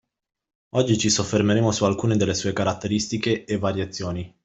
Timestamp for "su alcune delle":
1.71-2.33